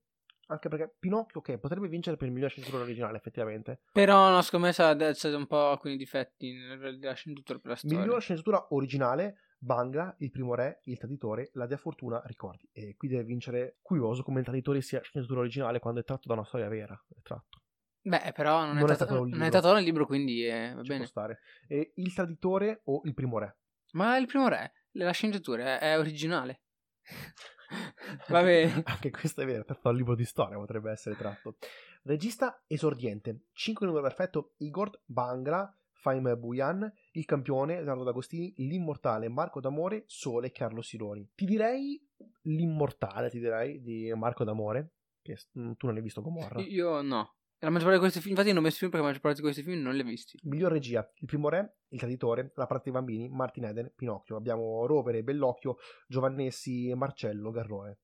[0.48, 3.82] Anche perché Pinocchio, ok, potrebbe vincere per miglior sceneggiatura non originale, effettivamente.
[3.94, 8.00] Però no, secondo me c'è un po' alcuni difetti nella sceneggiatura per la storia.
[8.00, 12.68] Miglior sceneggiatura originale, Bangla, Il primo re, Il traditore, La Dea Fortuna, Ricordi.
[12.72, 16.34] E qui deve vincere curioso come il traditore sia sceneggiatura originale quando è tratto da
[16.34, 17.00] una storia vera.
[17.08, 17.60] È tratto.
[18.02, 19.48] Beh, però non, Non è è, stato non è libro.
[19.48, 21.00] stato nel libro, quindi eh, va Ci bene.
[21.00, 21.40] può stare.
[21.68, 23.58] E Il traditore o Il primo re?
[23.92, 26.62] Ma il primo re, la sceneggiatura è, è originale.
[28.30, 28.82] va bene.
[28.86, 31.58] Anche questo è vero, tratto dal libro di storia potrebbe essere tratto.
[32.04, 33.48] Regista esordiente.
[33.54, 40.52] 5 numero perfetto, Igor Bangla, Faim Buyan, il campione Leonardo D'Agostini, l'immortale Marco D'Amore, Sole
[40.52, 41.30] Carlo Sironi.
[41.36, 42.02] Ti direi
[42.44, 46.62] l'immortale, ti direi, di Marco D'Amore, che tu non hai visto Gomorra.
[46.62, 47.36] Io no.
[47.62, 49.42] La maggior parte di questi film, infatti non ho messo film perché la maggior parte
[49.42, 50.40] di questi film non li ho visti.
[50.44, 54.38] Miglior regia, Il primo re, Il traditore, La parte dei bambini, Martin Eden, Pinocchio.
[54.38, 55.76] Abbiamo Rovere, Bellocchio,
[56.08, 58.00] Giovannessi, Marcello, Garrone.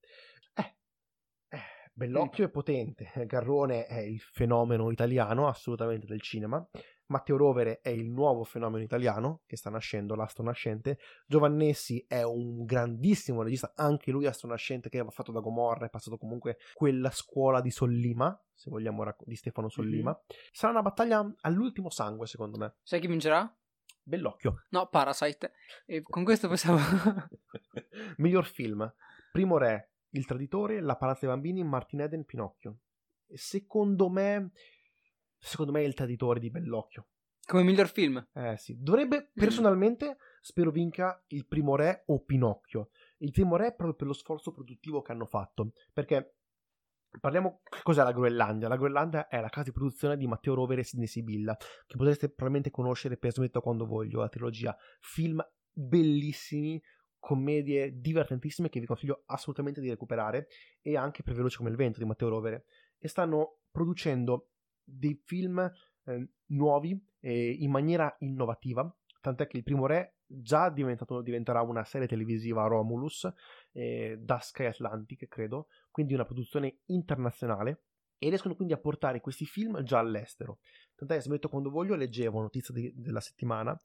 [0.55, 0.75] Eh,
[1.47, 1.61] eh
[1.93, 2.47] Bellocchio mm.
[2.47, 6.67] è potente, Garrone è il fenomeno italiano assolutamente del cinema.
[7.07, 10.97] Matteo Rovere è il nuovo fenomeno italiano che sta nascendo, l'astro nascente.
[11.27, 15.89] Giovannessi è un grandissimo regista, anche lui astro nascente che aveva fatto da Gomorra, è
[15.89, 20.11] passato comunque quella scuola di Sollima, se vogliamo di Stefano Sollima.
[20.11, 20.41] Mm-hmm.
[20.51, 22.75] Sarà una battaglia all'ultimo sangue, secondo me.
[22.81, 23.55] Sai chi vincerà?
[24.07, 24.63] Bellocchio.
[24.69, 25.53] No, Parasite.
[25.85, 26.77] E con questo possiamo...
[28.17, 28.91] Miglior film.
[29.31, 32.79] Primo Re, Il Traditore, La Palazza dei Bambini, Martin Eden, Pinocchio.
[33.27, 34.51] Secondo me
[35.45, 37.07] secondo me è il traditore di Bellocchio.
[37.45, 38.27] Come miglior film?
[38.33, 42.89] Eh sì, dovrebbe personalmente spero vinca il primo re o Pinocchio.
[43.17, 46.37] Il primo re proprio per lo sforzo produttivo che hanno fatto, perché
[47.19, 48.67] parliamo cos'è la Groenlandia?
[48.67, 52.27] La Groenlandia è la casa di produzione di Matteo Rovere e Sidney Sibilla, che potreste
[52.27, 56.81] probabilmente conoscere per Smetto quando voglio, la trilogia, film bellissimi,
[57.19, 60.47] commedie divertentissime che vi consiglio assolutamente di recuperare
[60.81, 62.65] e anche per Veloce come il vento di Matteo Rovere
[62.97, 64.49] e stanno producendo
[64.85, 65.59] dei film
[66.05, 72.07] eh, nuovi eh, in maniera innovativa, tant'è che il primo re già diventerà una serie
[72.07, 73.27] televisiva Romulus
[73.71, 77.83] eh, da Sky Atlantic, credo, quindi una produzione internazionale
[78.17, 80.59] e riescono quindi a portare questi film già all'estero.
[80.95, 83.77] Tant'è che smetto quando voglio, leggevo notizia di, della settimana,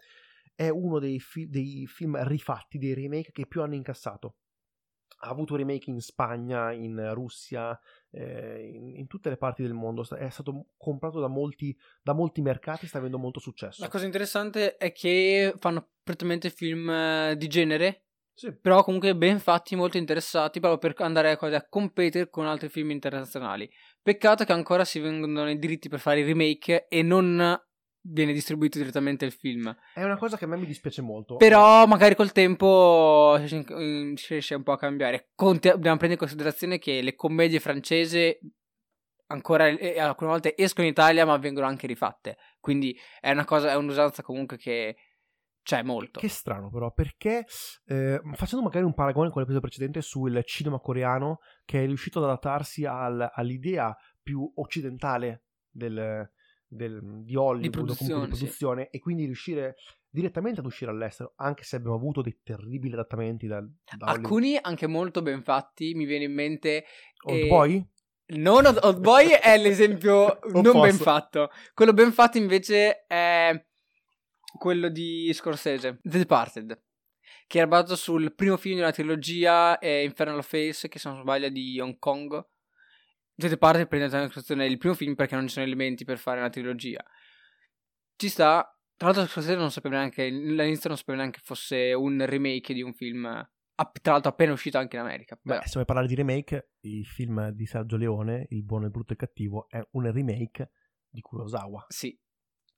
[0.55, 4.37] è uno dei, fi- dei film rifatti, dei remake che più hanno incassato
[5.23, 7.79] ha avuto remake in Spagna, in Russia,
[8.11, 10.07] eh, in, in, tutte le parti del mondo.
[10.17, 13.83] È stato comprato da molti, da molti mercati e sta avendo molto successo.
[13.83, 18.05] La cosa interessante è che fanno prettamente film eh, di genere.
[18.33, 18.55] Sì.
[18.55, 22.91] Però comunque ben fatti, molto interessati proprio per andare a, a competere con altri film
[22.91, 23.71] internazionali.
[24.03, 27.61] Peccato che ancora si vengono i diritti per fare i remake e non
[28.03, 29.75] viene distribuito direttamente il film.
[29.95, 31.37] È una cosa che a me mi dispiace molto.
[31.37, 35.31] Però magari col tempo si riesce un po' a cambiare.
[35.35, 38.37] Conte- dobbiamo prendere in considerazione che le commedie francesi
[39.27, 42.37] ancora eh, alcune volte escono in Italia ma vengono anche rifatte.
[42.59, 44.97] Quindi è una cosa, è un'usanza comunque che
[45.63, 46.21] c'è molto.
[46.21, 47.45] Che strano però, perché
[47.87, 52.25] eh, facendo magari un paragone con l'episodio precedente sul cinema coreano che è riuscito ad
[52.25, 56.29] adattarsi al, all'idea più occidentale del,
[56.71, 58.97] del, di Hollywood di produzione, di produzione sì.
[58.97, 59.75] e quindi riuscire
[60.09, 64.87] direttamente ad uscire all'estero, anche se abbiamo avuto dei terribili adattamenti da, da Alcuni anche
[64.87, 66.85] molto ben fatti, mi viene in mente...
[67.25, 67.47] Old eh...
[67.47, 67.89] Boy?
[68.31, 70.81] Non Old Boy è l'esempio non posso.
[70.81, 71.51] ben fatto.
[71.75, 73.65] Quello ben fatto invece è
[74.57, 76.81] quello di Scorsese, The Departed,
[77.47, 81.21] che era basato sul primo film di una trilogia, eh, Infernal Face, che se non
[81.21, 82.45] sbaglio è di Hong Kong,
[83.41, 86.39] Siete parte prende in considerazione il primo film perché non ci sono elementi per fare
[86.39, 87.03] una trilogia.
[88.17, 88.71] Ci sta.
[88.97, 90.25] Tra l'altro, Scorsese non sapeva neanche.
[90.25, 93.23] All'inizio non sapeva neanche fosse un remake di un film.
[94.03, 95.39] Tra l'altro, appena uscito anche in America.
[95.41, 99.13] Beh, se vuoi parlare di remake, il film di Sergio Leone, Il buono, il brutto
[99.13, 100.71] e il cattivo, è un remake
[101.09, 101.87] di Kurosawa.
[101.89, 102.15] Sì,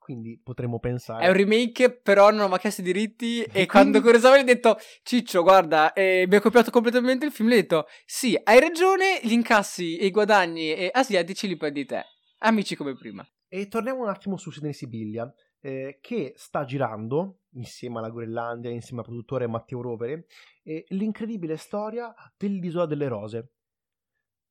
[0.02, 1.24] quindi potremmo pensare.
[1.24, 3.42] È un remake, però non ho chiesto i diritti.
[3.52, 7.48] E, quando Kurosawa gli ha detto: Ciccio, guarda, eh, mi ha copiato completamente il film,
[7.48, 11.84] gli ha detto: Sì, hai ragione, gli incassi e i guadagni eh, asiatici li prendi
[11.84, 12.04] te.
[12.38, 13.24] Amici come prima.
[13.48, 19.00] E torniamo un attimo su Sidney Sibilia, eh, che sta girando insieme alla Groenlandia, insieme
[19.00, 20.26] al produttore Matteo Rovere,
[20.64, 23.52] eh, l'incredibile storia dell'Isola delle Rose.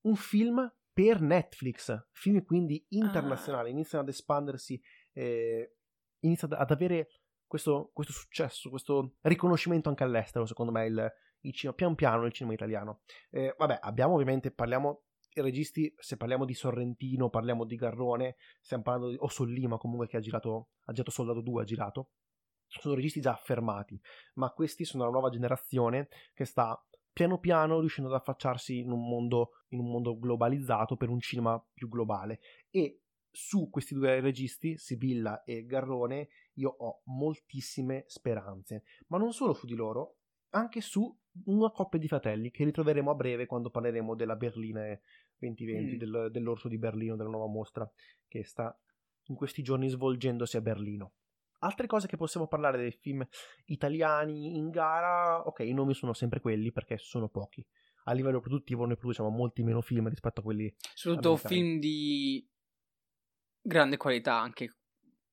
[0.03, 3.71] Un film per Netflix, film quindi internazionali, ah.
[3.71, 4.81] iniziano ad espandersi
[5.13, 5.76] eh,
[6.19, 7.08] inizia ad avere
[7.45, 12.32] questo, questo, successo, questo riconoscimento anche all'estero, secondo me, il, il cinema, pian piano il
[12.32, 13.02] cinema italiano.
[13.30, 18.84] Eh, vabbè, abbiamo ovviamente, parliamo, i registi, se parliamo di Sorrentino, parliamo di Garrone, stiamo
[18.84, 22.12] parlando di, o Sollima comunque che ha girato, ha girato Soldato 2, ha girato,
[22.67, 24.00] sono registi già affermati,
[24.36, 29.08] ma questi sono la nuova generazione che sta piano piano riuscendo ad affacciarsi in un
[29.08, 34.78] mondo, in un mondo globalizzato per un cinema più globale e su questi due registi,
[34.78, 40.17] Sibilla e Garrone, io ho moltissime speranze, ma non solo su di loro,
[40.50, 44.84] anche su una coppia di fratelli che ritroveremo a breve quando parleremo della Berlina
[45.38, 45.98] 2020, mm.
[45.98, 47.89] del, dell'orso di Berlino, della nuova mostra
[48.28, 48.78] che sta
[49.26, 51.13] in questi giorni svolgendosi a Berlino.
[51.60, 53.26] Altre cose che possiamo parlare dei film
[53.65, 57.65] italiani in gara, ok, i nomi sono sempre quelli perché sono pochi.
[58.06, 60.74] A livello produttivo noi produciamo molti meno film rispetto a quelli...
[60.96, 62.50] Soprattutto film di
[63.62, 64.76] grande qualità anche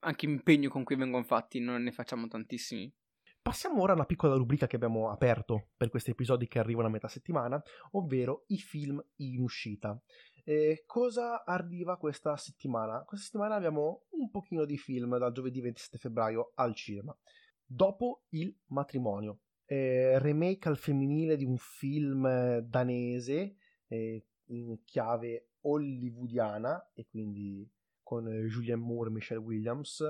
[0.01, 2.93] anche impegno con cui vengono fatti, non ne facciamo tantissimi.
[3.41, 6.91] Passiamo ora a una piccola rubrica che abbiamo aperto per questi episodi che arrivano a
[6.91, 7.61] metà settimana,
[7.93, 9.99] ovvero i film in uscita.
[10.45, 13.03] E cosa arriva questa settimana?
[13.05, 17.17] Questa settimana abbiamo un pochino di film dal giovedì 27 febbraio al cinema.
[17.64, 26.91] Dopo il matrimonio, eh, remake al femminile di un film danese eh, in chiave hollywoodiana
[26.95, 27.69] e quindi
[28.09, 30.03] con Julianne Moore e Michelle Williams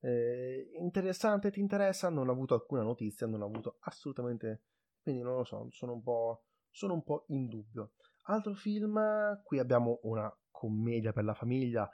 [0.00, 2.08] eh, interessante, ti interessa?
[2.08, 4.62] Non ho avuto alcuna notizia, non ho avuto assolutamente...
[5.00, 7.92] Quindi non lo so, sono un po', sono un po in dubbio.
[8.24, 9.00] Altro film,
[9.44, 11.88] qui abbiamo una commedia per la famiglia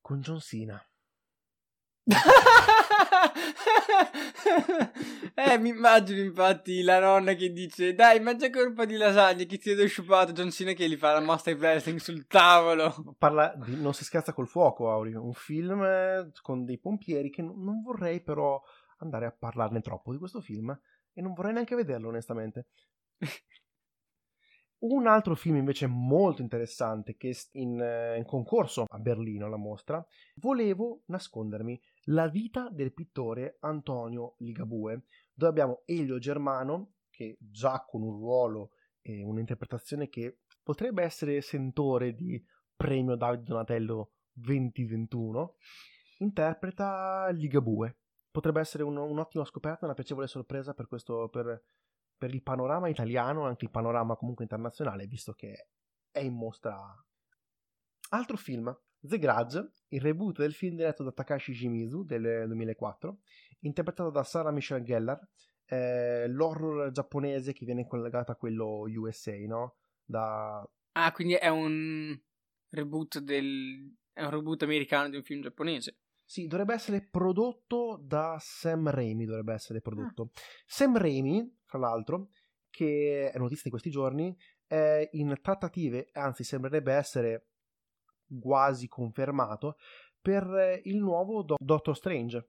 [0.00, 0.80] con John Cena.
[5.34, 9.70] eh, mi immagino infatti la nonna che dice Dai, mangia po' di lasagne Che ti
[9.70, 10.32] vedo sciupato.
[10.32, 13.14] John Cena che gli fa la master wrestling sul tavolo.
[13.18, 15.14] Parla di Non si scherza col fuoco, Auri.
[15.14, 18.60] Un film eh, con dei pompieri Che non vorrei però
[18.98, 20.78] andare a parlarne troppo di questo film
[21.12, 22.68] E non vorrei neanche vederlo onestamente.
[24.80, 29.56] Un altro film invece molto interessante che è in, eh, in, concorso a Berlino alla
[29.56, 30.04] mostra,
[30.36, 38.02] volevo nascondermi la vita del pittore Antonio Ligabue, dove abbiamo Elio Germano, che già con
[38.02, 42.42] un ruolo e un'interpretazione che potrebbe essere sentore di
[42.76, 45.56] premio Davide Donatello 2021,
[46.18, 47.98] interpreta Ligabue.
[48.30, 51.62] Potrebbe essere un, un'ottima scoperta, una piacevole sorpresa per questo, per,
[52.16, 55.68] per il panorama italiano, anche il panorama comunque internazionale, visto che
[56.10, 56.78] è in mostra.
[58.10, 63.18] Altro film, The Grudge, il reboot del film diretto da Takashi Shimizu del 2004,
[63.60, 65.20] interpretato da Sarah Michelle Gellar,
[65.66, 69.76] eh, l'horror giapponese che viene collegato a quello USA, no?
[70.04, 70.66] Da...
[70.92, 72.18] Ah, quindi è un
[72.70, 73.94] reboot del...
[74.12, 75.98] è un reboot americano di un film giapponese.
[76.24, 80.30] Sì, dovrebbe essere prodotto da Sam Raimi, dovrebbe essere prodotto.
[80.34, 80.40] Ah.
[80.66, 82.30] Sam Raimi, fra l'altro,
[82.68, 87.46] che è notizia di questi giorni, è in trattative, anzi sembrerebbe essere
[88.40, 89.76] quasi confermato,
[90.20, 92.48] per il nuovo Do- Doctor Strange.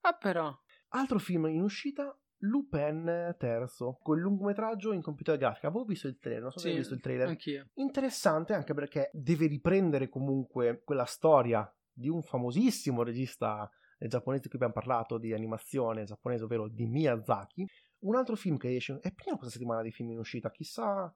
[0.00, 0.56] Ah però.
[0.90, 5.68] Altro film in uscita, Lupin III, il lungometraggio in computer grafica.
[5.68, 7.28] Avevo visto il trailer, non so sì, se hai visto il trailer.
[7.28, 7.68] Anch'io.
[7.74, 14.58] Interessante anche perché deve riprendere comunque quella storia di un famosissimo regista giapponese di cui
[14.58, 17.66] abbiamo parlato di animazione giapponese, ovvero di Miyazaki.
[18.00, 21.12] Un altro film che esce, è pieno questa settimana di film in uscita, chissà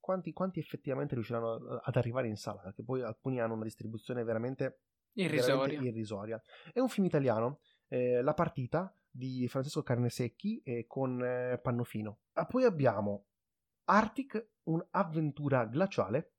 [0.00, 4.80] quanti, quanti effettivamente riusciranno ad arrivare in sala, perché poi alcuni hanno una distribuzione veramente
[5.12, 5.56] irrisoria.
[5.56, 6.42] Veramente irrisoria.
[6.72, 12.20] È un film italiano, eh, La partita di Francesco Carnesecchi e con eh, Pannofino.
[12.32, 13.26] Ah, poi abbiamo
[13.84, 16.34] Arctic, un'avventura glaciale,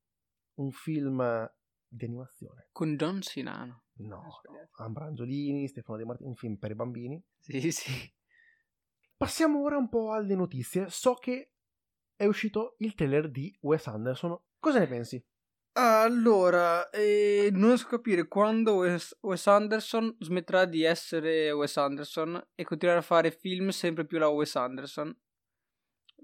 [0.56, 1.52] un film
[1.88, 2.70] di animazione.
[2.72, 3.84] Con Don Sinano.
[4.02, 4.42] No,
[4.78, 7.24] Ambrangiolini, Stefano De Martini, un film per i bambini.
[7.40, 7.92] Sì, sì.
[9.16, 10.90] Passiamo ora un po' alle notizie.
[10.90, 11.51] So che
[12.22, 14.40] è uscito il trailer di Wes Anderson.
[14.60, 15.26] Cosa ne pensi?
[15.74, 22.50] Allora, eh, non riesco a capire quando Wes, Wes, Anderson smetterà di essere Wes Anderson
[22.54, 25.18] e continuerà a fare film sempre più la Wes Anderson.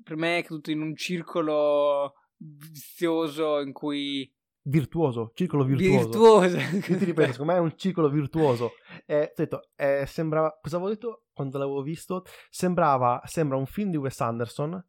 [0.03, 4.31] Per me è tutto in un circolo vizioso in cui
[4.65, 6.09] virtuoso, circolo virtuoso.
[6.09, 6.57] Virtuoso.
[6.91, 8.73] Io ti ripeto, secondo me è un circolo virtuoso.
[9.07, 12.23] Eh, detto, eh, sembrava, cosa avevo detto quando l'avevo visto?
[12.51, 14.85] Sembrava, sembra un film di Wes Anderson,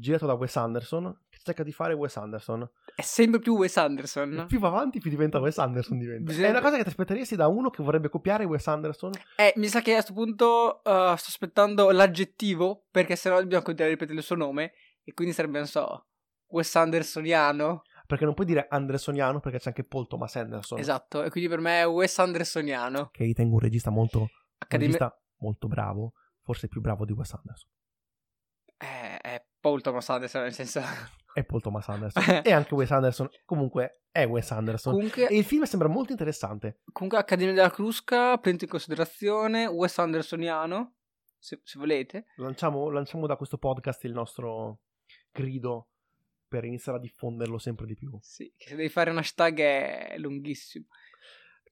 [0.00, 2.68] girato da Wes Anderson, che cerca di fare Wes Anderson.
[2.94, 4.40] È sempre più Wes Anderson.
[4.40, 5.98] E più va avanti, più diventa Wes Anderson.
[5.98, 6.24] Diventa.
[6.24, 6.48] Bisogna...
[6.48, 9.12] È una cosa che ti aspetteresti da uno che vorrebbe copiare Wes Anderson.
[9.36, 13.94] Eh, mi sa che a questo punto uh, sto aspettando l'aggettivo, perché sennò dobbiamo continuare
[13.94, 16.06] a ripetere il suo nome, e quindi sarebbe, non so,
[16.48, 20.78] Wes Andersoniano perché non puoi dire Andersoniano perché c'è anche Paul Thomas Anderson.
[20.78, 23.10] Esatto, e quindi per me è Wes Andersoniano.
[23.10, 24.28] Che ritengo un regista molto,
[24.58, 24.94] Accademia...
[24.94, 27.70] un regista molto bravo, forse più bravo di Wes Anderson.
[28.78, 30.80] Eh, è Paul Thomas Anderson, nel senso...
[31.32, 32.22] È Paul Thomas Anderson.
[32.44, 33.28] e anche Wes Anderson.
[33.44, 34.92] Comunque è Wes Anderson.
[34.92, 35.26] Comunque...
[35.26, 36.82] E il film sembra molto interessante.
[36.92, 40.94] Comunque Accademia della Crusca, prendete in considerazione Wes Andersoniano,
[41.36, 42.26] se, se volete.
[42.36, 44.82] Lanciamo, lanciamo da questo podcast il nostro
[45.32, 45.88] grido
[46.46, 48.16] per iniziare a diffonderlo sempre di più.
[48.22, 50.86] Sì, che se devi fare un hashtag è lunghissimo.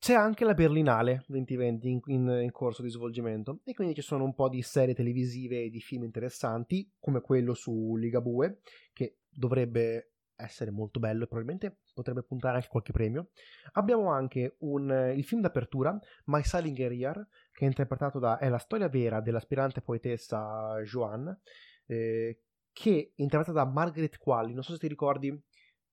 [0.05, 3.61] C'è anche la Berlinale 2020 in, in, in, corso di svolgimento.
[3.64, 7.55] E quindi ci sono un po' di serie televisive e di film interessanti come quello
[7.55, 8.61] su Ligabue
[8.93, 13.31] che dovrebbe essere molto bello e probabilmente potrebbe puntare anche qualche premio.
[13.73, 18.59] Abbiamo anche un, il film d'apertura My Salinger Year che è interpretato da è la
[18.59, 21.40] storia vera dell'aspirante poetessa Joanne
[21.87, 25.35] eh, che è interpretata da Margaret Qualley, non so se ti ricordi,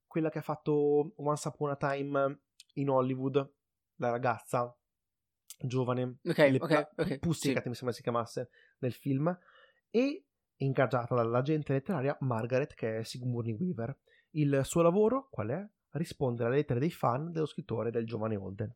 [0.05, 2.41] quella che ha fatto Once Upon a Time
[2.73, 3.59] in Hollywood,
[4.01, 4.75] la ragazza
[5.63, 7.69] giovane, Ok, le, ok, la- ok, Pussycat sì.
[7.69, 9.37] mi sembra si chiamasse nel film,
[9.89, 10.25] e
[10.57, 13.95] ingaggiata dall'agente letteraria Margaret che è Sigourney Weaver.
[14.31, 15.69] Il suo lavoro qual è?
[15.91, 18.73] Rispondere alle lettere dei fan dello scrittore del giovane Holden.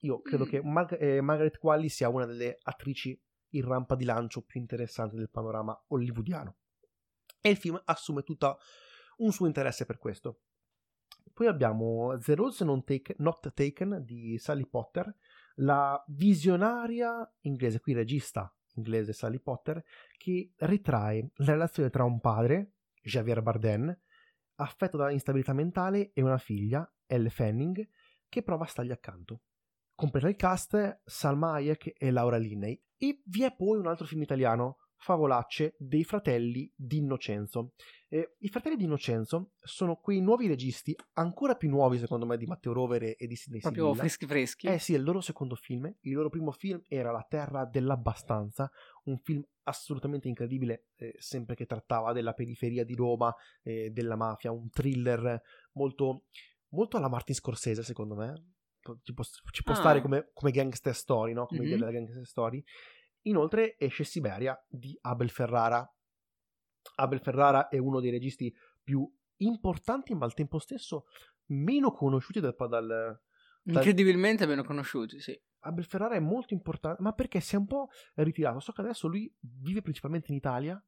[0.00, 0.48] Io credo Mm.
[0.48, 3.18] che Mar- eh, Margaret Qualley sia una delle attrici
[3.54, 6.56] in rampa di lancio più interessanti del panorama hollywoodiano.
[7.40, 8.56] E il film assume tutta
[9.18, 10.40] un suo interesse per questo.
[11.32, 15.14] Poi abbiamo The Rose Take- Not Taken di Sally Potter,
[15.56, 19.82] la visionaria inglese, qui regista inglese Sally Potter,
[20.16, 23.96] che ritrae la relazione tra un padre, Javier Bardem,
[24.56, 27.88] affetto da instabilità mentale, e una figlia, Elle Fanning,
[28.28, 29.42] che prova a stargli accanto.
[29.94, 32.82] Completa il cast Salma Hayek e Laura Linney.
[32.96, 37.72] E vi è poi un altro film italiano, Favolacce, dei fratelli di Innocenzo.
[38.08, 42.46] Eh, I fratelli di Innocenzo sono quei nuovi registi, ancora più nuovi secondo me di
[42.46, 44.02] Matteo Rovere e di Sidney Proprio Sibilla.
[44.02, 44.66] freschi freschi.
[44.68, 45.92] Eh sì, è il loro secondo film.
[46.02, 48.70] Il loro primo film era La terra dell'abbastanza,
[49.06, 54.52] un film assolutamente incredibile, eh, sempre che trattava della periferia di Roma, eh, della mafia,
[54.52, 56.26] un thriller molto,
[56.68, 58.50] molto alla Martin Scorsese, secondo me.
[59.02, 59.76] Ci può, ci può Ah.
[59.78, 61.46] stare come, come gangster story, no?
[61.46, 61.66] Come Mhm.
[61.66, 62.64] idea della gangster story.
[63.22, 65.88] Inoltre esce Siberia di Abel Ferrara.
[66.96, 71.04] Abel Ferrara è uno dei registi più importanti, ma al tempo stesso
[71.46, 73.20] meno conosciuti dal, dal,
[73.64, 75.40] Incredibilmente meno conosciuti, sì.
[75.64, 78.58] Abel Ferrara è molto importante, ma perché si è un po' ritirato.
[78.58, 80.82] So che adesso lui vive principalmente in Italia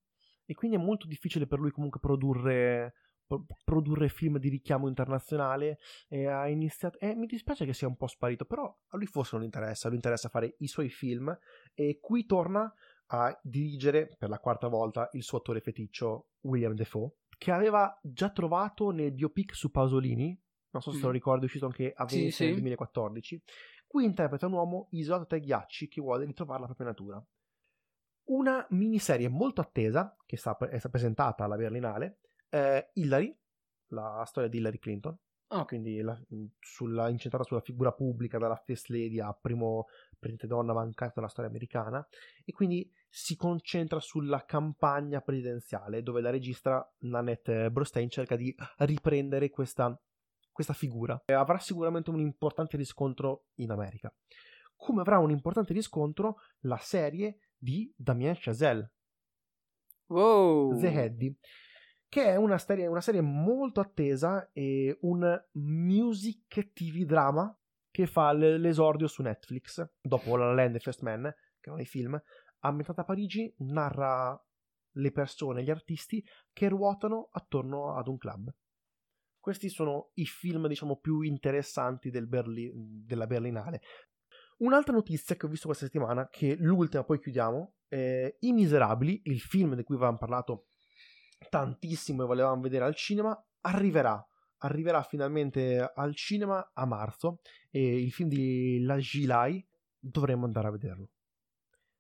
[0.45, 2.95] e quindi è molto difficile per lui comunque produrre,
[3.27, 5.79] pro- produrre film di richiamo internazionale.
[6.09, 6.99] E ha iniziato.
[6.99, 9.89] E mi dispiace che sia un po' sparito, però a lui forse non interessa.
[9.89, 11.37] Lui interessa fare i suoi film
[11.75, 12.73] e qui torna
[13.09, 18.31] a dirigere per la quarta volta il suo attore feticcio William Defoe, che aveva già
[18.31, 20.39] trovato nel biopic su Pasolini.
[20.71, 21.15] Non so se te lo Mm.
[21.15, 22.61] ricordi, è uscito anche a Sì, Venezia nel sì.
[22.61, 23.43] 2014
[23.87, 27.25] Qui interpreta un uomo isolato dai ghiacci che vuole ritrovare la propria natura.
[28.27, 32.19] Una miniserie molto attesa, che sta- è stata presentata alla Berlinale,
[32.55, 33.37] è Hillary,
[33.89, 36.19] la storia di Hillary Clinton, Oh, quindi la-
[36.59, 39.87] sulla- incentrata sulla figura pubblica, dalla First Lady a primo
[40.19, 42.05] presidente donna mancato della storia americana,
[42.45, 49.51] e quindi si concentra sulla campagna presidenziale, dove la regista Nanette Brostein cerca di riprendere
[49.51, 49.97] questa,
[50.51, 51.23] questa figura.
[51.27, 54.13] E avrà sicuramente un importante riscontro in America.
[54.77, 58.91] Come avrà un importante riscontro la serie di Damien Chazelle,
[60.07, 60.77] wow.
[60.79, 61.39] The Heady,
[62.15, 67.53] che è una serie, una serie molto attesa e un music TV drama
[67.91, 71.87] che fa l'esordio su Netflix dopo La La Land e First Man, che erano i
[71.87, 72.17] film,
[72.61, 74.41] ambientata a Parigi, narra
[74.93, 78.55] le persone, gli artisti che ruotano attorno ad un club.
[79.41, 83.81] Questi sono i film, diciamo, più interessanti del Berli- della Berlinale.
[84.59, 89.41] Un'altra notizia che ho visto questa settimana, che l'ultima, poi chiudiamo, è I Miserabili, il
[89.41, 90.69] film di cui avevamo parlato
[91.49, 94.27] tantissimo e volevamo vedere al cinema, arriverà.
[94.59, 99.65] Arriverà finalmente al cinema a marzo e il film di La Gilai
[99.99, 101.09] dovremmo andare a vederlo.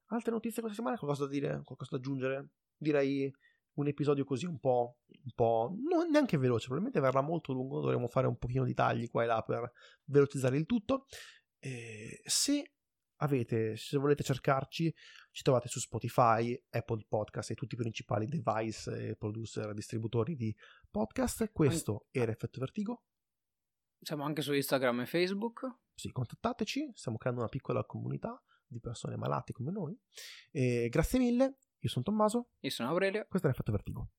[0.07, 0.99] Altre notizie questa settimana?
[0.99, 1.61] Qualcosa da dire?
[1.65, 2.49] Qualcosa da aggiungere?
[2.77, 3.33] Direi
[3.75, 8.07] un episodio così un po', un po' non neanche veloce, probabilmente verrà molto lungo, dovremo
[8.09, 9.73] fare un pochino di tagli qua e là per
[10.05, 11.07] velocizzare il tutto.
[11.59, 12.73] Eh, se
[13.17, 14.95] avete, se volete cercarci,
[15.31, 20.55] ci trovate su Spotify, Apple Podcast e tutti i principali device, e producer, distributori di
[20.91, 21.51] podcast.
[21.53, 23.05] Questo era Effetto Vertigo.
[24.01, 25.79] Siamo anche su Instagram e Facebook.
[25.95, 29.99] Sì, contattateci, stiamo creando una piccola comunità di persone malate come noi.
[30.51, 33.27] E grazie mille, io sono Tommaso, Io sono Aurelio.
[33.29, 34.11] questo era Effetto Vertigo.